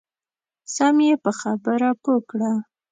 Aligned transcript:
سم 0.73 0.95
یې 1.07 1.15
په 1.23 1.31
خبره 1.39 1.89
پوه 2.03 2.19
کړه. 2.29 2.51